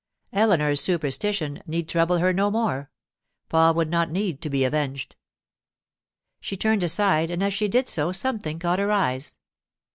Eleanor's 0.33 0.81
'superstition' 0.81 1.61
need 1.67 1.87
trouble 1.87 2.17
her 2.17 2.33
no 2.33 2.49
more; 2.49 2.89
Paul 3.49 3.75
would 3.75 3.91
not 3.91 4.09
need 4.09 4.41
to 4.41 4.49
be 4.49 4.63
avenged. 4.63 5.15
She 6.39 6.57
turned 6.57 6.81
aside, 6.81 7.29
and 7.29 7.43
as 7.43 7.53
she 7.53 7.67
did 7.67 7.87
so 7.87 8.11
something 8.11 8.57
caught 8.57 8.79
her 8.79 8.91
eyes. 8.91 9.37